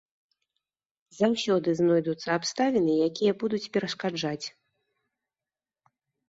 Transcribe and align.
Заўсёды 1.19 1.69
знойдуцца 1.79 2.29
абставіны, 2.37 2.93
якія 3.09 3.33
будуць 3.45 3.61
перашкаджаць. 3.77 4.49